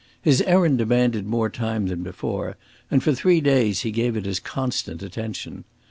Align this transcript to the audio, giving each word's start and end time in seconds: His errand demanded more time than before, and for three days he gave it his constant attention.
His 0.19 0.41
errand 0.47 0.79
demanded 0.79 1.27
more 1.27 1.47
time 1.51 1.85
than 1.85 2.01
before, 2.01 2.57
and 2.89 3.03
for 3.03 3.13
three 3.13 3.39
days 3.39 3.81
he 3.81 3.91
gave 3.91 4.17
it 4.17 4.25
his 4.25 4.39
constant 4.39 5.03
attention. 5.03 5.63